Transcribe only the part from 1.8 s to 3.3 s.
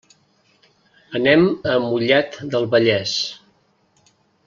Mollet del Vallès.